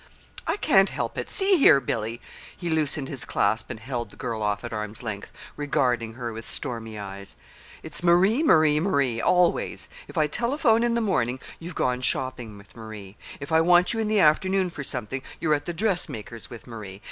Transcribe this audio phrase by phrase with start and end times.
[0.47, 1.29] "I can't help it.
[1.29, 2.19] See here, Billy."
[2.57, 6.43] He loosened his clasp and held the girl off at arm's length, regarding her with
[6.43, 7.35] stormy eyes.
[7.83, 9.89] "It's Marie, Marie, Marie always.
[10.07, 13.15] If I telephone in the morning, you've gone shopping with Marie.
[13.39, 16.99] If I want you in the afternoon for something, you're at the dressmaker's with Marie.